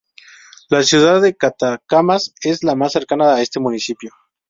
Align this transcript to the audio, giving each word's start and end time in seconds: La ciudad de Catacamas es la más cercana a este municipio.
La 0.69 0.81
ciudad 0.81 1.21
de 1.21 1.35
Catacamas 1.35 2.33
es 2.41 2.63
la 2.63 2.73
más 2.73 2.93
cercana 2.93 3.35
a 3.35 3.41
este 3.43 3.59
municipio. 3.59 4.11